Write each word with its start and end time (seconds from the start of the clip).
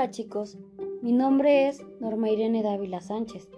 Hola 0.00 0.10
chicos, 0.12 0.56
mi 1.02 1.12
nombre 1.12 1.68
es 1.68 1.84
Norma 2.00 2.30
Irene 2.30 2.62
Dávila 2.62 3.02
Sánchez. 3.02 3.50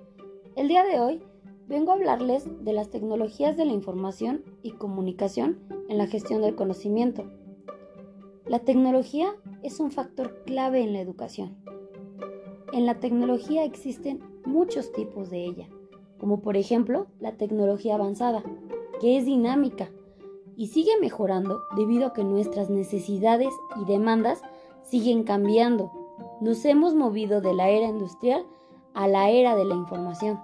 El 0.56 0.66
día 0.66 0.82
de 0.82 0.98
hoy 0.98 1.22
vengo 1.68 1.92
a 1.92 1.94
hablarles 1.94 2.48
de 2.64 2.72
las 2.72 2.90
tecnologías 2.90 3.56
de 3.56 3.64
la 3.64 3.72
información 3.72 4.42
y 4.60 4.72
comunicación 4.72 5.60
en 5.88 5.98
la 5.98 6.08
gestión 6.08 6.42
del 6.42 6.56
conocimiento. 6.56 7.30
La 8.44 8.58
tecnología 8.58 9.36
es 9.62 9.78
un 9.78 9.92
factor 9.92 10.42
clave 10.44 10.80
en 10.80 10.92
la 10.92 11.00
educación. 11.00 11.58
En 12.72 12.86
la 12.86 12.98
tecnología 12.98 13.62
existen 13.62 14.18
muchos 14.44 14.90
tipos 14.90 15.30
de 15.30 15.44
ella, 15.44 15.68
como 16.18 16.42
por 16.42 16.56
ejemplo 16.56 17.06
la 17.20 17.36
tecnología 17.36 17.94
avanzada, 17.94 18.42
que 19.00 19.16
es 19.16 19.26
dinámica 19.26 19.92
y 20.56 20.66
sigue 20.66 20.98
mejorando 21.00 21.60
debido 21.76 22.06
a 22.06 22.12
que 22.12 22.24
nuestras 22.24 22.68
necesidades 22.68 23.54
y 23.80 23.84
demandas 23.84 24.42
siguen 24.82 25.22
cambiando. 25.22 26.01
Nos 26.42 26.64
hemos 26.64 26.96
movido 26.96 27.40
de 27.40 27.54
la 27.54 27.68
era 27.68 27.86
industrial 27.86 28.44
a 28.94 29.06
la 29.06 29.30
era 29.30 29.54
de 29.54 29.64
la 29.64 29.76
información. 29.76 30.40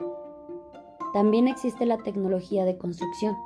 También 1.13 1.49
existe 1.49 1.87
la 1.87 1.99
tecnología 1.99 2.65
de 2.65 2.79
construcción. 2.79 3.37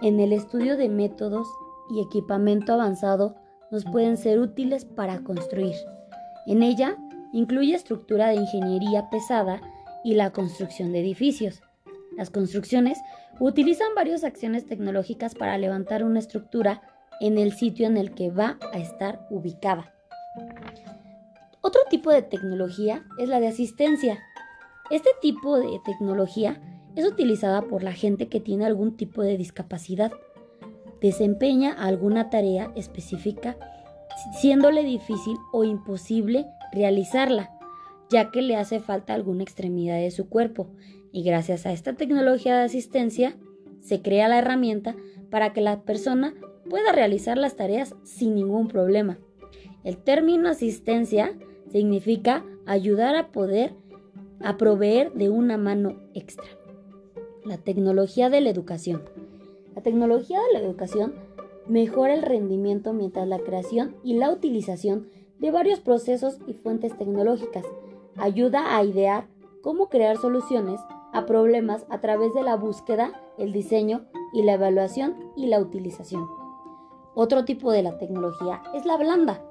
En 0.00 0.20
el 0.20 0.32
estudio 0.32 0.76
de 0.76 0.88
métodos 0.88 1.48
y 1.90 2.00
equipamiento 2.00 2.74
avanzado 2.74 3.34
nos 3.72 3.84
pueden 3.86 4.16
ser 4.18 4.38
útiles 4.38 4.84
para 4.84 5.24
construir. 5.24 5.74
En 6.46 6.62
ella 6.62 6.96
incluye 7.32 7.74
estructura 7.74 8.28
de 8.28 8.36
ingeniería 8.36 9.10
pesada 9.10 9.60
y 10.04 10.14
la 10.14 10.30
construcción 10.30 10.92
de 10.92 11.00
edificios. 11.00 11.60
Las 12.16 12.30
construcciones 12.30 13.00
utilizan 13.40 13.96
varias 13.96 14.22
acciones 14.22 14.64
tecnológicas 14.64 15.34
para 15.34 15.58
levantar 15.58 16.04
una 16.04 16.20
estructura 16.20 16.82
en 17.20 17.36
el 17.36 17.52
sitio 17.52 17.88
en 17.88 17.96
el 17.96 18.14
que 18.14 18.30
va 18.30 18.60
a 18.72 18.78
estar 18.78 19.26
ubicada. 19.28 19.97
Otro 21.68 21.82
tipo 21.90 22.10
de 22.10 22.22
tecnología 22.22 23.04
es 23.18 23.28
la 23.28 23.40
de 23.40 23.48
asistencia. 23.48 24.24
Este 24.90 25.10
tipo 25.20 25.58
de 25.58 25.78
tecnología 25.84 26.62
es 26.96 27.04
utilizada 27.06 27.60
por 27.60 27.82
la 27.82 27.92
gente 27.92 28.28
que 28.28 28.40
tiene 28.40 28.64
algún 28.64 28.96
tipo 28.96 29.20
de 29.20 29.36
discapacidad. 29.36 30.10
Desempeña 31.02 31.74
alguna 31.74 32.30
tarea 32.30 32.72
específica, 32.74 33.58
siéndole 34.40 34.82
difícil 34.82 35.36
o 35.52 35.62
imposible 35.62 36.46
realizarla, 36.72 37.50
ya 38.08 38.30
que 38.30 38.40
le 38.40 38.56
hace 38.56 38.80
falta 38.80 39.12
alguna 39.12 39.42
extremidad 39.42 39.98
de 39.98 40.10
su 40.10 40.26
cuerpo. 40.26 40.70
Y 41.12 41.22
gracias 41.22 41.66
a 41.66 41.72
esta 41.72 41.92
tecnología 41.92 42.56
de 42.56 42.64
asistencia, 42.64 43.36
se 43.82 44.00
crea 44.00 44.28
la 44.28 44.38
herramienta 44.38 44.96
para 45.30 45.52
que 45.52 45.60
la 45.60 45.82
persona 45.82 46.32
pueda 46.70 46.92
realizar 46.92 47.36
las 47.36 47.56
tareas 47.56 47.94
sin 48.04 48.34
ningún 48.34 48.68
problema. 48.68 49.18
El 49.84 49.98
término 49.98 50.48
asistencia 50.48 51.34
significa 51.70 52.44
ayudar 52.66 53.16
a 53.16 53.28
poder 53.28 53.74
a 54.40 54.56
proveer 54.56 55.12
de 55.14 55.30
una 55.30 55.56
mano 55.56 55.96
extra. 56.14 56.46
La 57.44 57.58
tecnología 57.58 58.30
de 58.30 58.40
la 58.40 58.50
educación. 58.50 59.02
La 59.74 59.82
tecnología 59.82 60.38
de 60.40 60.52
la 60.52 60.64
educación 60.64 61.14
mejora 61.66 62.14
el 62.14 62.22
rendimiento 62.22 62.92
mientras 62.92 63.26
la 63.26 63.38
creación 63.38 63.96
y 64.02 64.14
la 64.14 64.30
utilización 64.30 65.08
de 65.38 65.50
varios 65.50 65.80
procesos 65.80 66.38
y 66.46 66.54
fuentes 66.54 66.96
tecnológicas 66.96 67.64
ayuda 68.16 68.76
a 68.76 68.84
idear 68.84 69.28
cómo 69.62 69.88
crear 69.88 70.16
soluciones 70.16 70.80
a 71.12 71.26
problemas 71.26 71.86
a 71.90 72.00
través 72.00 72.34
de 72.34 72.42
la 72.42 72.56
búsqueda, 72.56 73.20
el 73.38 73.52
diseño 73.52 74.06
y 74.32 74.42
la 74.42 74.54
evaluación 74.54 75.16
y 75.36 75.46
la 75.46 75.60
utilización. 75.60 76.28
Otro 77.14 77.44
tipo 77.44 77.72
de 77.72 77.82
la 77.82 77.98
tecnología 77.98 78.62
es 78.74 78.84
la 78.84 78.96
blanda. 78.96 79.42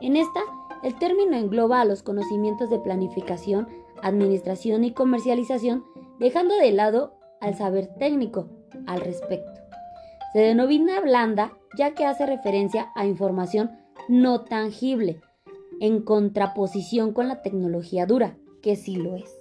En 0.00 0.16
esta, 0.16 0.40
el 0.84 0.98
término 0.98 1.36
engloba 1.36 1.80
a 1.80 1.84
los 1.84 2.02
conocimientos 2.02 2.70
de 2.70 2.78
planificación, 2.78 3.68
administración 4.02 4.84
y 4.84 4.92
comercialización, 4.92 5.84
dejando 6.20 6.54
de 6.56 6.72
lado 6.72 7.14
al 7.40 7.56
saber 7.56 7.88
técnico 7.98 8.48
al 8.86 9.00
respecto. 9.00 9.60
Se 10.32 10.40
denomina 10.40 11.00
blanda 11.00 11.52
ya 11.76 11.94
que 11.94 12.04
hace 12.04 12.26
referencia 12.26 12.92
a 12.94 13.06
información 13.06 13.70
no 14.08 14.42
tangible, 14.42 15.20
en 15.80 16.02
contraposición 16.02 17.12
con 17.12 17.28
la 17.28 17.42
tecnología 17.42 18.06
dura, 18.06 18.36
que 18.62 18.76
sí 18.76 18.96
lo 18.96 19.16
es. 19.16 19.40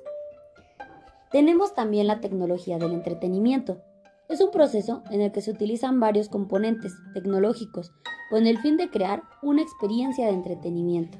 Tenemos 1.31 1.75
también 1.75 2.07
la 2.07 2.21
tecnología 2.21 2.77
del 2.77 2.93
entretenimiento, 2.93 3.81
es 4.29 4.39
un 4.39 4.51
proceso 4.51 5.03
en 5.11 5.21
el 5.21 5.31
que 5.31 5.41
se 5.41 5.51
utilizan 5.51 5.99
varios 5.99 6.29
componentes 6.29 6.95
tecnológicos 7.13 7.91
con 8.29 8.47
el 8.47 8.57
fin 8.57 8.77
de 8.77 8.89
crear 8.89 9.21
una 9.41 9.61
experiencia 9.61 10.25
de 10.25 10.33
entretenimiento. 10.33 11.17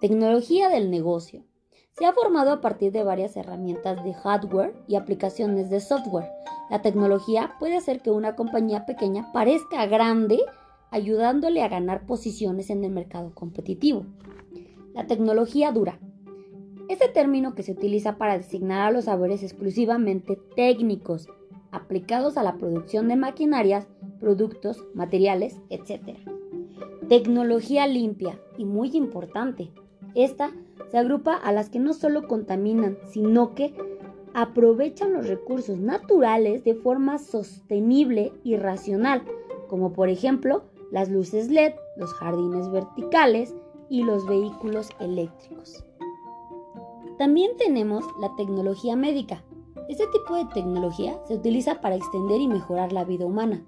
Tecnología 0.00 0.70
del 0.70 0.90
negocio. 0.90 1.44
Se 1.92 2.06
ha 2.06 2.14
formado 2.14 2.52
a 2.52 2.62
partir 2.62 2.90
de 2.90 3.04
varias 3.04 3.36
herramientas 3.36 4.02
de 4.02 4.14
hardware 4.14 4.72
y 4.88 4.94
aplicaciones 4.94 5.68
de 5.68 5.80
software. 5.80 6.30
La 6.70 6.80
tecnología 6.80 7.52
puede 7.58 7.76
hacer 7.76 8.00
que 8.00 8.10
una 8.10 8.34
compañía 8.34 8.86
pequeña 8.86 9.30
parezca 9.34 9.84
grande, 9.84 10.38
ayudándole 10.90 11.62
a 11.62 11.68
ganar 11.68 12.06
posiciones 12.06 12.70
en 12.70 12.82
el 12.82 12.92
mercado 12.92 13.34
competitivo. 13.34 14.06
La 14.94 15.06
tecnología 15.06 15.70
dura. 15.70 15.98
Este 16.88 17.08
término 17.08 17.54
que 17.54 17.62
se 17.62 17.72
utiliza 17.72 18.16
para 18.16 18.38
designar 18.38 18.80
a 18.80 18.90
los 18.92 19.04
saberes 19.04 19.42
exclusivamente 19.42 20.38
técnicos 20.56 21.28
aplicados 21.72 22.38
a 22.38 22.42
la 22.42 22.56
producción 22.56 23.06
de 23.08 23.16
maquinarias, 23.16 23.86
productos, 24.18 24.82
materiales, 24.94 25.60
etc. 25.68 26.16
Tecnología 27.10 27.86
limpia 27.86 28.40
y 28.56 28.64
muy 28.64 28.96
importante. 28.96 29.70
Esta 30.14 30.50
se 30.90 30.98
agrupa 30.98 31.34
a 31.34 31.52
las 31.52 31.70
que 31.70 31.78
no 31.78 31.92
solo 31.92 32.26
contaminan, 32.26 32.98
sino 33.10 33.54
que 33.54 33.74
aprovechan 34.34 35.12
los 35.12 35.26
recursos 35.26 35.78
naturales 35.78 36.64
de 36.64 36.74
forma 36.74 37.18
sostenible 37.18 38.32
y 38.44 38.56
racional, 38.56 39.22
como 39.68 39.92
por 39.92 40.08
ejemplo 40.08 40.62
las 40.90 41.08
luces 41.08 41.50
LED, 41.50 41.74
los 41.96 42.12
jardines 42.14 42.70
verticales 42.70 43.54
y 43.88 44.02
los 44.02 44.26
vehículos 44.26 44.88
eléctricos. 45.00 45.84
También 47.18 47.52
tenemos 47.56 48.04
la 48.20 48.34
tecnología 48.36 48.96
médica, 48.96 49.42
este 49.90 50.06
tipo 50.06 50.36
de 50.36 50.44
tecnología 50.44 51.18
se 51.26 51.34
utiliza 51.34 51.80
para 51.80 51.96
extender 51.96 52.40
y 52.40 52.46
mejorar 52.46 52.92
la 52.92 53.02
vida 53.02 53.26
humana, 53.26 53.66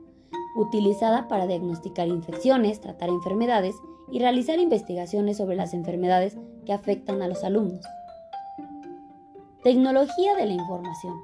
utilizada 0.55 1.27
para 1.27 1.49
diagnosticar 1.49 2.07
infecciones, 2.07 2.81
tratar 2.81 3.09
enfermedades 3.09 3.75
y 4.13 4.19
realizar 4.19 4.59
investigaciones 4.59 5.39
sobre 5.39 5.57
las 5.57 5.73
enfermedades 5.73 6.37
que 6.67 6.75
afectan 6.75 7.23
a 7.23 7.29
los 7.29 7.43
alumnos. 7.45 7.85
Tecnología 9.65 10.35
de 10.37 10.47
la 10.47 10.53
información. 10.53 11.15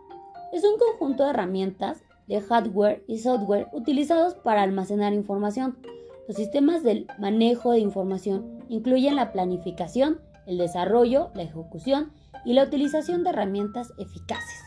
Es 0.53 0.65
un 0.65 0.79
conjunto 0.79 1.25
de 1.25 1.31
herramientas 1.31 2.03
de 2.29 2.41
hardware 2.41 3.05
y 3.07 3.19
software 3.19 3.69
utilizados 3.73 4.35
para 4.35 4.63
almacenar 4.63 5.13
información. 5.13 5.79
Los 6.27 6.37
sistemas 6.37 6.83
del 6.83 7.07
manejo 7.19 7.73
de 7.73 7.81
información 7.81 8.65
incluyen 8.69 9.17
la 9.17 9.33
planificación, 9.33 10.21
el 10.47 10.57
desarrollo, 10.57 11.31
la 11.35 11.43
ejecución 11.43 12.13
y 12.45 12.55
la 12.55 12.65
utilización 12.65 13.23
de 13.23 13.31
herramientas 13.31 13.93
eficaces. 13.99 14.63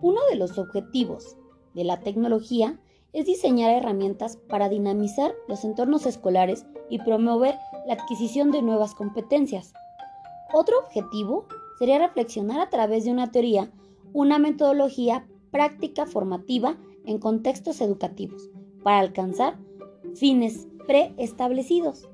Uno 0.00 0.20
de 0.30 0.36
los 0.36 0.58
objetivos 0.58 1.36
de 1.74 1.84
la 1.84 2.00
tecnología 2.00 2.78
es 3.12 3.26
diseñar 3.26 3.70
herramientas 3.72 4.36
para 4.36 4.68
dinamizar 4.68 5.34
los 5.48 5.64
entornos 5.64 6.06
escolares 6.06 6.66
y 6.88 6.98
promover 6.98 7.56
la 7.86 7.94
adquisición 7.94 8.50
de 8.50 8.62
nuevas 8.62 8.94
competencias. 8.94 9.72
Otro 10.52 10.78
objetivo 10.78 11.46
sería 11.78 11.98
reflexionar 11.98 12.60
a 12.60 12.70
través 12.70 13.04
de 13.04 13.12
una 13.12 13.30
teoría 13.30 13.70
una 14.12 14.38
metodología 14.38 15.26
práctica 15.50 16.06
formativa 16.06 16.76
en 17.04 17.18
contextos 17.18 17.80
educativos 17.80 18.50
para 18.82 19.00
alcanzar 19.00 19.58
fines 20.14 20.66
preestablecidos. 20.86 22.08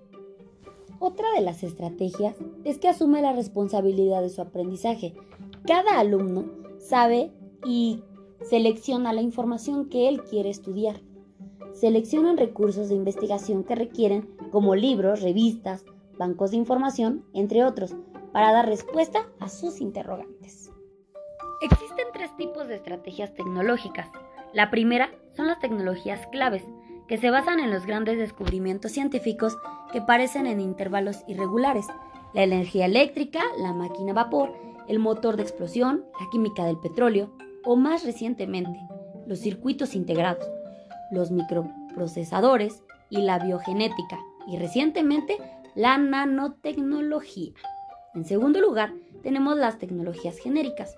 Otra 0.99 1.31
de 1.33 1.41
las 1.41 1.63
estrategias 1.63 2.35
es 2.65 2.79
que 2.79 2.89
asume 2.89 3.23
la 3.23 3.33
responsabilidad 3.33 4.23
de 4.23 4.31
su 4.31 4.41
aprendizaje. 4.41 5.15
Cada 5.67 5.99
alumno 5.99 6.47
sabe 6.79 7.33
y 7.65 8.03
selecciona 8.49 9.13
la 9.13 9.23
información 9.23 9.89
que 9.89 10.09
él 10.09 10.23
quiere 10.23 10.51
estudiar. 10.51 11.01
Seleccionan 11.73 12.37
recursos 12.37 12.89
de 12.89 12.95
investigación 12.95 13.65
que 13.65 13.75
requieren, 13.75 14.29
como 14.53 14.75
libros, 14.75 15.23
revistas, 15.23 15.85
bancos 16.19 16.53
de 16.53 16.59
información, 16.59 17.25
entre 17.33 17.65
otros, 17.65 17.95
para 18.33 18.53
dar 18.53 18.67
respuesta 18.67 19.27
a 19.41 19.49
sus 19.49 19.81
interrogantes. 19.81 20.71
Existen 21.63 22.07
tres 22.13 22.37
tipos 22.37 22.69
de 22.69 22.77
estrategias 22.77 23.35
tecnológicas. 23.35 24.09
La 24.53 24.71
primera 24.71 25.11
son 25.37 25.47
las 25.47 25.59
tecnologías 25.59 26.27
claves, 26.29 26.63
que 27.09 27.19
se 27.19 27.31
basan 27.31 27.61
en 27.61 27.71
los 27.71 27.87
grandes 27.87 28.19
descubrimientos 28.19 28.93
científicos 28.93 29.57
que 29.93 30.01
parecen 30.01 30.47
en 30.47 30.61
intervalos 30.61 31.23
irregulares. 31.27 31.87
La 32.35 32.43
energía 32.43 32.87
eléctrica, 32.87 33.43
la 33.59 33.73
máquina 33.73 34.13
a 34.13 34.15
vapor, 34.15 34.53
el 34.89 34.99
motor 34.99 35.37
de 35.37 35.43
explosión, 35.43 36.05
la 36.21 36.29
química 36.31 36.65
del 36.65 36.79
petróleo, 36.79 37.31
o 37.65 37.77
más 37.77 38.05
recientemente 38.05 38.79
los 39.27 39.39
circuitos 39.39 39.95
integrados, 39.95 40.47
los 41.11 41.31
microprocesadores 41.31 42.83
y 43.11 43.23
la 43.23 43.39
biogenética 43.39 44.19
y 44.47 44.59
recientemente 44.59 45.39
la 45.75 45.99
nanotecnología. 45.99 47.53
En 48.15 48.25
segundo 48.25 48.61
lugar, 48.61 48.93
tenemos 49.23 49.57
las 49.57 49.79
tecnologías 49.79 50.39
genéricas. 50.39 50.97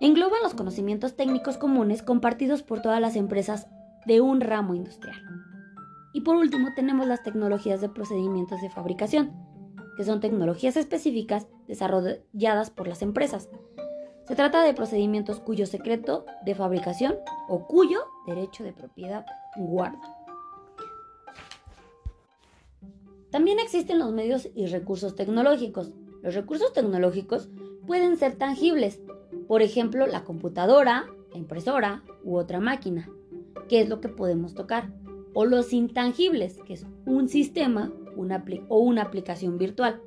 Engloban 0.00 0.42
los 0.42 0.54
conocimientos 0.54 1.14
técnicos 1.14 1.58
comunes 1.58 2.02
compartidos 2.02 2.62
por 2.62 2.82
todas 2.82 3.00
las 3.00 3.14
empresas 3.14 3.68
de 4.06 4.20
un 4.20 4.40
ramo 4.40 4.74
industrial. 4.74 5.16
Y 6.12 6.22
por 6.22 6.36
último, 6.36 6.74
tenemos 6.74 7.06
las 7.06 7.22
tecnologías 7.22 7.80
de 7.80 7.88
procedimientos 7.88 8.60
de 8.60 8.70
fabricación, 8.70 9.32
que 9.96 10.04
son 10.04 10.20
tecnologías 10.20 10.76
específicas 10.76 11.46
desarrolladas 11.68 12.70
por 12.70 12.88
las 12.88 13.02
empresas. 13.02 13.48
Se 14.24 14.36
trata 14.36 14.62
de 14.62 14.72
procedimientos 14.72 15.40
cuyo 15.40 15.66
secreto 15.66 16.24
de 16.44 16.54
fabricación 16.54 17.16
o 17.48 17.66
cuyo 17.66 18.00
derecho 18.26 18.62
de 18.62 18.72
propiedad 18.72 19.26
guarda. 19.56 20.00
También 23.30 23.58
existen 23.58 23.98
los 23.98 24.12
medios 24.12 24.48
y 24.54 24.66
recursos 24.66 25.16
tecnológicos. 25.16 25.92
Los 26.22 26.34
recursos 26.34 26.72
tecnológicos 26.72 27.48
pueden 27.86 28.16
ser 28.16 28.36
tangibles, 28.36 29.00
por 29.48 29.62
ejemplo, 29.62 30.06
la 30.06 30.22
computadora, 30.22 31.06
la 31.32 31.38
impresora 31.38 32.02
u 32.22 32.36
otra 32.36 32.60
máquina, 32.60 33.08
que 33.68 33.80
es 33.80 33.88
lo 33.88 34.00
que 34.00 34.08
podemos 34.08 34.54
tocar, 34.54 34.92
o 35.34 35.46
los 35.46 35.72
intangibles, 35.72 36.58
que 36.64 36.74
es 36.74 36.86
un 37.06 37.28
sistema 37.28 37.90
o 38.68 38.78
una 38.78 39.02
aplicación 39.02 39.58
virtual. 39.58 40.00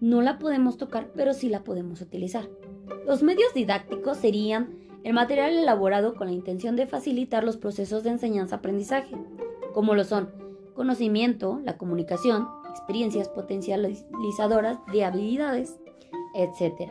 No 0.00 0.22
la 0.22 0.38
podemos 0.38 0.76
tocar, 0.76 1.12
pero 1.14 1.34
sí 1.34 1.48
la 1.48 1.62
podemos 1.62 2.00
utilizar. 2.00 2.48
Los 3.06 3.22
medios 3.22 3.52
didácticos 3.54 4.18
serían 4.18 4.78
el 5.04 5.12
material 5.12 5.56
elaborado 5.56 6.14
con 6.14 6.28
la 6.28 6.32
intención 6.32 6.76
de 6.76 6.86
facilitar 6.86 7.44
los 7.44 7.56
procesos 7.56 8.02
de 8.02 8.10
enseñanza-aprendizaje, 8.10 9.14
como 9.72 9.94
lo 9.94 10.04
son 10.04 10.30
conocimiento, 10.74 11.60
la 11.64 11.76
comunicación, 11.76 12.48
experiencias 12.70 13.28
potencializadoras 13.28 14.78
de 14.92 15.04
habilidades, 15.04 15.78
etc. 16.34 16.90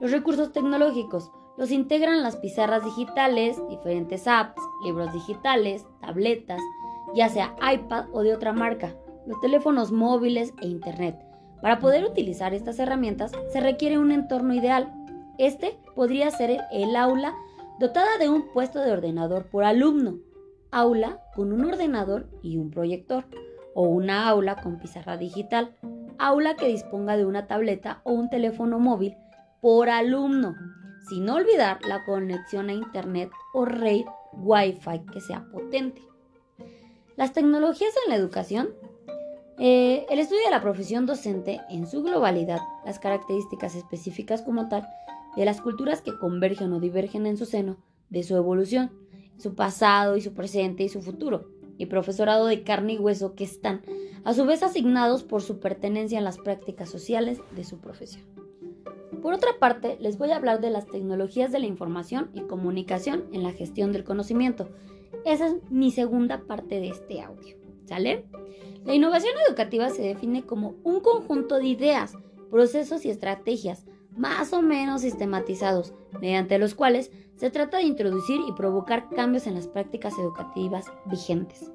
Los 0.00 0.12
recursos 0.12 0.52
tecnológicos 0.52 1.30
los 1.56 1.72
integran 1.72 2.22
las 2.22 2.36
pizarras 2.36 2.84
digitales, 2.84 3.60
diferentes 3.68 4.28
apps, 4.28 4.62
libros 4.84 5.12
digitales, 5.12 5.84
tabletas, 6.00 6.60
ya 7.14 7.28
sea 7.28 7.56
iPad 7.72 8.06
o 8.12 8.22
de 8.22 8.32
otra 8.32 8.52
marca, 8.52 8.94
los 9.26 9.40
teléfonos 9.40 9.90
móviles 9.90 10.54
e 10.62 10.68
Internet. 10.68 11.18
Para 11.60 11.80
poder 11.80 12.04
utilizar 12.04 12.54
estas 12.54 12.78
herramientas 12.78 13.32
se 13.52 13.60
requiere 13.60 13.98
un 13.98 14.12
entorno 14.12 14.54
ideal. 14.54 14.94
Este 15.38 15.78
podría 15.94 16.30
ser 16.32 16.60
el 16.72 16.96
aula 16.96 17.34
dotada 17.78 18.18
de 18.18 18.28
un 18.28 18.52
puesto 18.52 18.80
de 18.80 18.90
ordenador 18.90 19.46
por 19.46 19.62
alumno, 19.62 20.18
aula 20.72 21.22
con 21.36 21.52
un 21.52 21.64
ordenador 21.64 22.28
y 22.42 22.58
un 22.58 22.70
proyector, 22.70 23.24
o 23.72 23.82
una 23.82 24.28
aula 24.28 24.56
con 24.56 24.80
pizarra 24.80 25.16
digital, 25.16 25.76
aula 26.18 26.56
que 26.56 26.66
disponga 26.66 27.16
de 27.16 27.24
una 27.24 27.46
tableta 27.46 28.00
o 28.02 28.12
un 28.12 28.28
teléfono 28.28 28.80
móvil 28.80 29.16
por 29.60 29.88
alumno, 29.88 30.56
sin 31.08 31.30
olvidar 31.30 31.78
la 31.86 32.04
conexión 32.04 32.68
a 32.68 32.72
Internet 32.72 33.30
o 33.54 33.64
red 33.64 34.06
Wi-Fi 34.32 35.06
que 35.12 35.20
sea 35.20 35.44
potente. 35.52 36.02
Las 37.14 37.32
tecnologías 37.32 37.94
en 38.04 38.10
la 38.10 38.16
educación. 38.16 38.70
Eh, 39.60 40.06
el 40.08 40.20
estudio 40.20 40.44
de 40.44 40.52
la 40.52 40.62
profesión 40.62 41.06
docente 41.06 41.60
en 41.68 41.88
su 41.88 42.02
globalidad, 42.02 42.60
las 42.84 43.00
características 43.00 43.74
específicas 43.74 44.42
como 44.42 44.68
tal 44.68 44.88
de 45.36 45.44
las 45.44 45.60
culturas 45.60 46.02
que 46.02 46.16
convergen 46.18 46.72
o 46.72 46.80
divergen 46.80 47.26
en 47.26 47.36
su 47.36 47.44
seno, 47.44 47.76
de 48.10 48.22
su 48.22 48.36
evolución, 48.36 48.90
su 49.38 49.54
pasado 49.54 50.16
y 50.16 50.20
su 50.20 50.34
presente 50.34 50.82
y 50.82 50.88
su 50.88 51.00
futuro, 51.00 51.50
y 51.76 51.86
profesorado 51.86 52.46
de 52.46 52.62
carne 52.62 52.94
y 52.94 52.98
hueso 52.98 53.34
que 53.34 53.44
están 53.44 53.82
a 54.24 54.34
su 54.34 54.44
vez 54.44 54.62
asignados 54.62 55.22
por 55.22 55.42
su 55.42 55.60
pertenencia 55.60 56.18
en 56.18 56.24
las 56.24 56.38
prácticas 56.38 56.90
sociales 56.90 57.40
de 57.54 57.64
su 57.64 57.78
profesión. 57.78 58.24
Por 59.22 59.34
otra 59.34 59.58
parte, 59.58 59.96
les 60.00 60.18
voy 60.18 60.30
a 60.30 60.36
hablar 60.36 60.60
de 60.60 60.70
las 60.70 60.86
tecnologías 60.86 61.50
de 61.50 61.58
la 61.58 61.66
información 61.66 62.30
y 62.34 62.42
comunicación 62.42 63.24
en 63.32 63.42
la 63.42 63.52
gestión 63.52 63.92
del 63.92 64.04
conocimiento. 64.04 64.68
Esa 65.24 65.48
es 65.48 65.56
mi 65.70 65.90
segunda 65.90 66.42
parte 66.46 66.80
de 66.80 66.88
este 66.88 67.20
audio. 67.20 67.56
¿Sale? 67.84 68.26
La 68.84 68.94
innovación 68.94 69.32
educativa 69.48 69.90
se 69.90 70.02
define 70.02 70.42
como 70.42 70.74
un 70.84 71.00
conjunto 71.00 71.56
de 71.56 71.66
ideas, 71.66 72.14
procesos 72.50 73.04
y 73.04 73.10
estrategias 73.10 73.86
más 74.18 74.52
o 74.52 74.60
menos 74.60 75.02
sistematizados, 75.02 75.94
mediante 76.20 76.58
los 76.58 76.74
cuales 76.74 77.10
se 77.36 77.50
trata 77.50 77.78
de 77.78 77.84
introducir 77.84 78.40
y 78.46 78.52
provocar 78.52 79.08
cambios 79.10 79.46
en 79.46 79.54
las 79.54 79.68
prácticas 79.68 80.18
educativas 80.18 80.86
vigentes. 81.06 81.70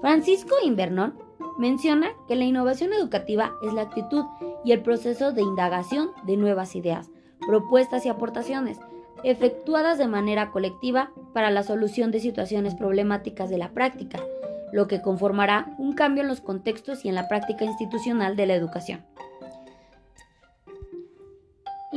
Francisco 0.00 0.54
Invernón 0.62 1.18
menciona 1.58 2.10
que 2.28 2.36
la 2.36 2.44
innovación 2.44 2.92
educativa 2.92 3.52
es 3.62 3.72
la 3.72 3.82
actitud 3.82 4.24
y 4.64 4.72
el 4.72 4.82
proceso 4.82 5.32
de 5.32 5.42
indagación 5.42 6.10
de 6.24 6.36
nuevas 6.36 6.76
ideas, 6.76 7.10
propuestas 7.46 8.04
y 8.06 8.08
aportaciones, 8.08 8.78
efectuadas 9.24 9.98
de 9.98 10.06
manera 10.06 10.50
colectiva 10.50 11.10
para 11.32 11.50
la 11.50 11.62
solución 11.62 12.10
de 12.10 12.20
situaciones 12.20 12.74
problemáticas 12.74 13.50
de 13.50 13.58
la 13.58 13.70
práctica, 13.70 14.20
lo 14.72 14.86
que 14.86 15.02
conformará 15.02 15.74
un 15.78 15.94
cambio 15.94 16.22
en 16.22 16.28
los 16.28 16.40
contextos 16.40 17.04
y 17.04 17.08
en 17.08 17.14
la 17.14 17.26
práctica 17.26 17.64
institucional 17.64 18.36
de 18.36 18.46
la 18.46 18.54
educación. 18.54 19.04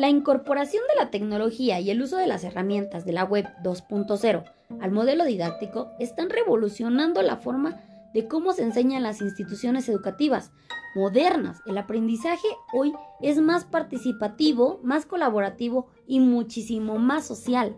La 0.01 0.09
incorporación 0.09 0.81
de 0.89 0.99
la 0.99 1.11
tecnología 1.11 1.79
y 1.79 1.91
el 1.91 2.01
uso 2.01 2.17
de 2.17 2.25
las 2.25 2.43
herramientas 2.43 3.05
de 3.05 3.13
la 3.13 3.23
web 3.23 3.45
2.0 3.63 4.43
al 4.81 4.91
modelo 4.91 5.25
didáctico 5.25 5.91
están 5.99 6.31
revolucionando 6.31 7.21
la 7.21 7.37
forma 7.37 7.79
de 8.11 8.27
cómo 8.27 8.51
se 8.53 8.63
enseña 8.63 8.97
en 8.97 9.03
las 9.03 9.21
instituciones 9.21 9.87
educativas 9.87 10.49
modernas. 10.95 11.61
El 11.67 11.77
aprendizaje 11.77 12.47
hoy 12.73 12.93
es 13.21 13.39
más 13.41 13.63
participativo, 13.65 14.79
más 14.81 15.05
colaborativo 15.05 15.85
y 16.07 16.19
muchísimo 16.19 16.97
más 16.97 17.27
social. 17.27 17.77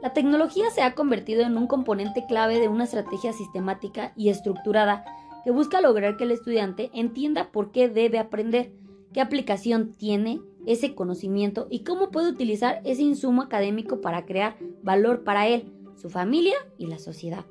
La 0.00 0.14
tecnología 0.14 0.70
se 0.70 0.80
ha 0.80 0.94
convertido 0.94 1.42
en 1.42 1.58
un 1.58 1.66
componente 1.66 2.24
clave 2.26 2.58
de 2.58 2.68
una 2.68 2.84
estrategia 2.84 3.34
sistemática 3.34 4.14
y 4.16 4.30
estructurada 4.30 5.04
que 5.44 5.50
busca 5.50 5.82
lograr 5.82 6.16
que 6.16 6.24
el 6.24 6.30
estudiante 6.30 6.90
entienda 6.94 7.52
por 7.52 7.70
qué 7.70 7.90
debe 7.90 8.18
aprender, 8.18 8.72
qué 9.12 9.20
aplicación 9.20 9.92
tiene 9.92 10.40
ese 10.66 10.94
conocimiento 10.94 11.66
y 11.70 11.84
cómo 11.84 12.10
puede 12.10 12.30
utilizar 12.30 12.80
ese 12.84 13.02
insumo 13.02 13.42
académico 13.42 14.00
para 14.00 14.24
crear 14.24 14.56
valor 14.82 15.24
para 15.24 15.48
él, 15.48 15.72
su 15.96 16.10
familia 16.10 16.54
y 16.78 16.86
la 16.86 16.98
sociedad. 16.98 17.44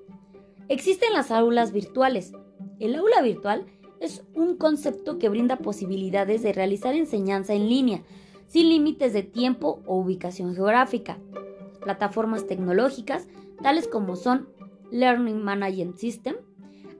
Existen 0.67 1.13
las 1.13 1.31
aulas 1.31 1.73
virtuales. 1.73 2.33
El 2.79 2.95
aula 2.95 3.21
virtual 3.21 3.65
es 3.99 4.23
un 4.33 4.57
concepto 4.57 5.19
que 5.19 5.29
brinda 5.29 5.57
posibilidades 5.57 6.41
de 6.41 6.53
realizar 6.53 6.95
enseñanza 6.95 7.53
en 7.53 7.69
línea, 7.69 8.03
sin 8.47 8.69
límites 8.69 9.13
de 9.13 9.23
tiempo 9.23 9.81
o 9.85 9.97
ubicación 9.97 10.55
geográfica. 10.55 11.17
Plataformas 11.81 12.47
tecnológicas, 12.47 13.27
tales 13.61 13.87
como 13.87 14.15
son 14.15 14.49
Learning 14.91 15.41
Management 15.41 15.97
System, 15.97 16.35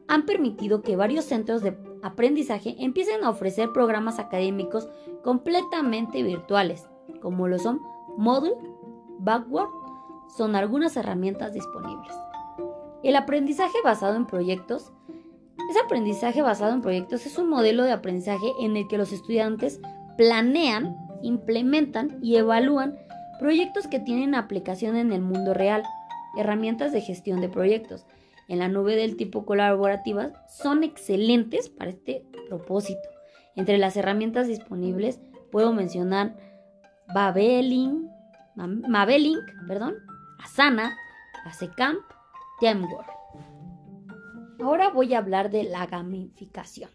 han 0.08 0.26
permitido 0.26 0.82
que 0.82 0.96
varios 0.96 1.26
centros 1.26 1.62
de 1.62 1.72
aprendizaje 2.04 2.76
empiecen 2.80 3.24
a 3.24 3.30
ofrecer 3.30 3.72
programas 3.74 4.20
académicos 4.20 4.88
completamente 5.24 6.24
virtuales, 6.24 6.88
como 7.22 7.48
lo 7.48 7.60
son 7.60 7.82
Moodle, 8.18 8.56
Backward, 9.20 9.70
son 10.36 10.56
algunas 10.56 10.96
herramientas 10.98 11.54
disponibles. 11.54 12.14
El 13.04 13.16
aprendizaje 13.16 13.78
basado 13.84 14.16
en 14.16 14.26
proyectos. 14.26 14.92
Ese 15.70 15.80
aprendizaje 15.80 16.42
basado 16.42 16.74
en 16.74 16.82
proyectos 16.82 17.26
es 17.26 17.38
un 17.38 17.50
modelo 17.50 17.84
de 17.84 17.92
aprendizaje 17.92 18.52
en 18.60 18.78
el 18.78 18.88
que 18.88 18.98
los 18.98 19.12
estudiantes 19.12 19.80
planean, 20.18 20.96
implementan 21.22 22.20
y 22.22 22.36
evalúan 22.36 22.98
proyectos 23.40 23.88
que 23.88 24.00
tienen 24.00 24.36
aplicación 24.36 24.96
en 24.96 25.12
el 25.12 25.22
mundo 25.22 25.54
real, 25.54 25.84
herramientas 26.38 26.92
de 26.92 27.02
gestión 27.02 27.42
de 27.42 27.50
proyectos, 27.50 28.06
en 28.52 28.60
la 28.60 28.68
nube 28.68 28.98
del 28.98 29.16
tipo 29.16 29.46
colaborativa 29.46 30.34
son 30.50 30.84
excelentes 30.84 31.70
para 31.70 31.92
este 31.92 32.26
propósito. 32.50 33.08
Entre 33.56 33.78
las 33.78 33.96
herramientas 33.96 34.46
disponibles 34.46 35.22
puedo 35.54 35.72
mencionar 35.72 36.36
Babelink, 37.14 38.10
Mabelink, 38.56 39.40
perdón, 39.70 39.96
Asana, 40.44 40.98
Asecamp, 41.46 42.02
Temwork. 42.60 43.08
Ahora 44.62 44.90
voy 44.90 45.14
a 45.14 45.20
hablar 45.20 45.50
de 45.50 45.64
la 45.64 45.86
gamificación. 45.86 46.90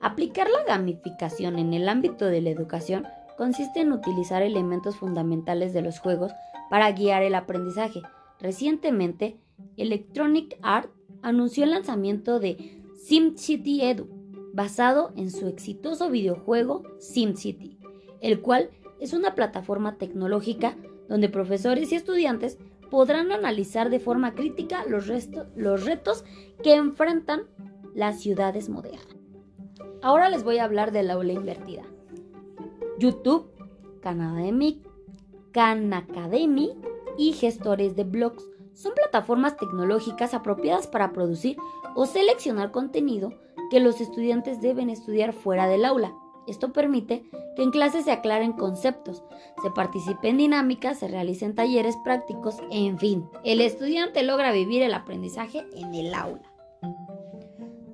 Aplicar 0.00 0.48
la 0.48 0.64
gamificación 0.64 1.58
en 1.58 1.74
el 1.74 1.90
ámbito 1.90 2.24
de 2.24 2.40
la 2.40 2.48
educación 2.48 3.06
consiste 3.36 3.80
en 3.80 3.92
utilizar 3.92 4.40
elementos 4.40 4.96
fundamentales 4.96 5.74
de 5.74 5.82
los 5.82 5.98
juegos 5.98 6.32
para 6.70 6.90
guiar 6.92 7.22
el 7.22 7.34
aprendizaje. 7.34 8.00
Recientemente, 8.40 9.38
Electronic 9.76 10.58
Art 10.62 10.90
anunció 11.22 11.64
el 11.64 11.70
lanzamiento 11.70 12.38
de 12.38 12.82
SimCity 12.94 13.82
Edu, 13.82 14.08
basado 14.52 15.12
en 15.16 15.30
su 15.30 15.46
exitoso 15.48 16.10
videojuego 16.10 16.82
SimCity, 16.98 17.78
el 18.20 18.40
cual 18.40 18.70
es 19.00 19.12
una 19.12 19.34
plataforma 19.34 19.96
tecnológica 19.98 20.76
donde 21.08 21.28
profesores 21.28 21.92
y 21.92 21.96
estudiantes 21.96 22.58
podrán 22.90 23.32
analizar 23.32 23.90
de 23.90 24.00
forma 24.00 24.34
crítica 24.34 24.84
los, 24.86 25.06
retos 25.06 26.24
que 26.62 26.74
enfrentan 26.74 27.42
las 27.94 28.20
ciudades 28.20 28.68
modernas. 28.68 29.06
Ahora 30.02 30.28
les 30.28 30.44
voy 30.44 30.58
a 30.58 30.64
hablar 30.64 30.92
del 30.92 31.10
aula 31.10 31.32
invertida. 31.32 31.82
YouTube, 32.98 33.50
Khan 34.00 34.20
Academy 35.92 36.76
y 37.18 37.32
gestores 37.32 37.96
de 37.96 38.04
blogs 38.04 38.44
son 38.74 38.92
plataformas 38.94 39.56
tecnológicas 39.56 40.34
apropiadas 40.34 40.86
para 40.86 41.12
producir 41.12 41.56
o 41.94 42.06
seleccionar 42.06 42.70
contenido 42.70 43.32
que 43.70 43.80
los 43.80 44.00
estudiantes 44.00 44.60
deben 44.60 44.90
estudiar 44.90 45.32
fuera 45.32 45.66
del 45.66 45.84
aula. 45.84 46.12
Esto 46.46 46.72
permite 46.72 47.24
que 47.56 47.62
en 47.62 47.70
clase 47.70 48.02
se 48.02 48.12
aclaren 48.12 48.52
conceptos, 48.52 49.24
se 49.62 49.70
participe 49.70 50.28
en 50.28 50.36
dinámicas, 50.36 50.98
se 50.98 51.08
realicen 51.08 51.54
talleres 51.54 51.96
prácticos, 52.04 52.56
en 52.70 52.98
fin, 52.98 53.26
el 53.44 53.60
estudiante 53.60 54.22
logra 54.22 54.52
vivir 54.52 54.82
el 54.82 54.94
aprendizaje 54.94 55.66
en 55.74 55.94
el 55.94 56.14
aula. 56.14 56.42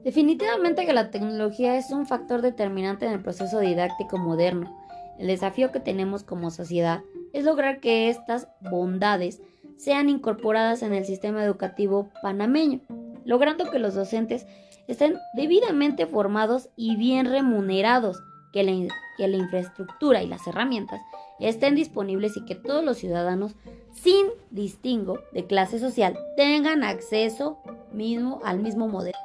Definitivamente 0.04 0.84
que 0.84 0.92
la 0.92 1.10
tecnología 1.10 1.76
es 1.76 1.92
un 1.92 2.06
factor 2.06 2.42
determinante 2.42 3.06
en 3.06 3.12
el 3.12 3.22
proceso 3.22 3.60
didáctico 3.60 4.18
moderno. 4.18 4.76
El 5.18 5.28
desafío 5.28 5.70
que 5.70 5.78
tenemos 5.78 6.24
como 6.24 6.50
sociedad 6.50 7.02
es 7.32 7.44
lograr 7.44 7.80
que 7.80 8.08
estas 8.08 8.48
bondades 8.60 9.40
sean 9.76 10.08
incorporadas 10.08 10.82
en 10.82 10.94
el 10.94 11.04
sistema 11.04 11.44
educativo 11.44 12.08
panameño, 12.22 12.80
logrando 13.24 13.70
que 13.70 13.78
los 13.78 13.94
docentes 13.94 14.46
estén 14.86 15.16
debidamente 15.34 16.06
formados 16.06 16.68
y 16.76 16.96
bien 16.96 17.26
remunerados, 17.26 18.22
que 18.52 18.62
la, 18.62 19.36
infraestructura 19.36 20.22
y 20.22 20.28
las 20.28 20.46
herramientas 20.46 21.00
estén 21.40 21.74
disponibles 21.74 22.36
y 22.36 22.44
que 22.44 22.54
todos 22.54 22.84
los 22.84 22.98
ciudadanos, 22.98 23.56
sin 23.92 24.26
distingo 24.50 25.18
de 25.32 25.46
clase 25.46 25.78
social, 25.78 26.18
tengan 26.36 26.84
acceso 26.84 27.58
mismo 27.92 28.40
al 28.44 28.60
mismo 28.60 28.88
modelo. 28.88 29.18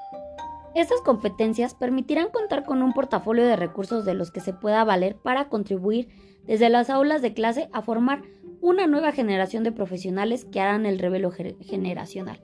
Estas 0.74 1.02
competencias 1.02 1.74
permitirán 1.74 2.30
contar 2.30 2.64
con 2.64 2.82
un 2.82 2.94
portafolio 2.94 3.46
de 3.46 3.56
recursos 3.56 4.06
de 4.06 4.14
los 4.14 4.32
que 4.32 4.40
se 4.40 4.54
pueda 4.54 4.84
valer 4.84 5.16
para 5.16 5.50
contribuir 5.50 6.08
desde 6.48 6.70
las 6.70 6.90
aulas 6.90 7.22
de 7.22 7.34
clase 7.34 7.70
a 7.74 7.82
formar 7.82 8.24
una 8.62 8.88
nueva 8.88 9.12
generación 9.12 9.64
de 9.64 9.72
profesionales 9.72 10.46
que 10.46 10.60
harán 10.60 10.86
el 10.86 11.00
revelo 11.00 11.32
generacional. 11.32 12.40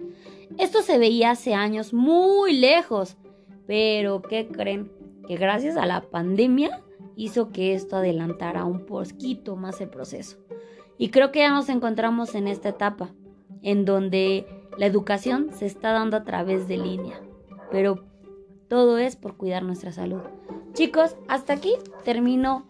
Esto 0.57 0.81
se 0.81 0.97
veía 0.99 1.31
hace 1.31 1.53
años 1.53 1.93
muy 1.93 2.53
lejos, 2.53 3.17
pero 3.65 4.21
¿qué 4.21 4.47
creen? 4.47 4.91
Que 5.27 5.37
gracias 5.37 5.77
a 5.77 5.85
la 5.85 6.01
pandemia 6.01 6.83
hizo 7.15 7.51
que 7.51 7.73
esto 7.73 7.97
adelantara 7.97 8.65
un 8.65 8.85
poquito 8.85 9.55
más 9.55 9.81
el 9.81 9.89
proceso. 9.89 10.37
Y 10.97 11.09
creo 11.09 11.31
que 11.31 11.39
ya 11.39 11.51
nos 11.51 11.69
encontramos 11.69 12.35
en 12.35 12.47
esta 12.47 12.69
etapa, 12.69 13.09
en 13.61 13.85
donde 13.85 14.45
la 14.77 14.85
educación 14.85 15.49
se 15.53 15.65
está 15.65 15.91
dando 15.91 16.17
a 16.17 16.23
través 16.23 16.67
de 16.67 16.77
línea. 16.77 17.19
Pero 17.71 18.03
todo 18.67 18.97
es 18.97 19.15
por 19.15 19.35
cuidar 19.35 19.63
nuestra 19.63 19.91
salud. 19.91 20.21
Chicos, 20.73 21.15
hasta 21.27 21.53
aquí 21.53 21.73
termino 22.03 22.67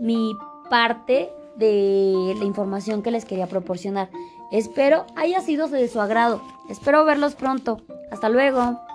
mi 0.00 0.32
parte 0.68 1.30
de 1.56 2.34
la 2.38 2.44
información 2.44 3.02
que 3.02 3.10
les 3.10 3.24
quería 3.24 3.46
proporcionar. 3.46 4.08
Espero 4.50 5.06
haya 5.16 5.40
sido 5.40 5.68
de 5.68 5.88
su 5.88 6.00
agrado. 6.00 6.42
Espero 6.68 7.04
verlos 7.04 7.34
pronto. 7.34 7.80
Hasta 8.10 8.28
luego. 8.28 8.87